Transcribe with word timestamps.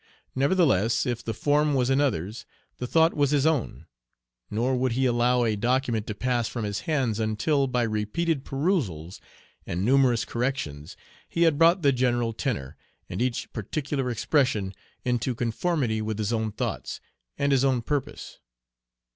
Nevertheless, 0.33 1.05
if 1.05 1.23
the 1.23 1.31
form 1.31 1.75
was 1.75 1.91
another's, 1.91 2.47
the 2.79 2.87
thought 2.87 3.13
was 3.13 3.29
his 3.29 3.45
own; 3.45 3.85
nor 4.49 4.75
would 4.75 4.93
he 4.93 5.05
allow 5.05 5.43
a 5.43 5.55
document 5.55 6.07
to 6.07 6.15
pass 6.15 6.47
from 6.47 6.65
his 6.65 6.79
hands, 6.89 7.19
until, 7.19 7.67
by 7.67 7.83
repeated 7.83 8.43
perusals, 8.43 9.21
and 9.67 9.85
numerous 9.85 10.25
corrections, 10.25 10.97
he 11.29 11.43
had 11.43 11.59
brought 11.59 11.83
the 11.83 11.91
general 11.91 12.33
tenor, 12.33 12.77
and 13.09 13.21
each 13.21 13.53
particular 13.53 14.09
expression, 14.09 14.73
into 15.05 15.35
conformity 15.35 16.01
with 16.01 16.17
his 16.17 16.33
own 16.33 16.51
thoughts 16.51 16.99
and 17.37 17.51
his 17.51 17.63
own 17.63 17.83
purpose. 17.83 18.39